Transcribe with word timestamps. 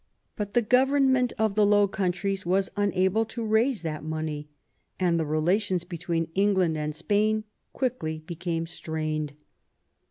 But 0.35 0.55
the 0.55 0.63
government 0.63 1.31
of 1.37 1.53
the 1.53 1.63
Low 1.63 1.87
Countries 1.87 2.43
was 2.43 2.71
unable 2.75 3.23
to 3.25 3.45
raise 3.45 3.83
that 3.83 4.03
money, 4.03 4.49
and 4.99 5.19
the 5.19 5.27
relations 5.27 5.83
between 5.83 6.31
Eng 6.35 6.55
land 6.55 6.75
and 6.75 6.95
Spain 6.95 7.43
quickly 7.71 8.23
became 8.25 8.65
strained. 8.65 9.33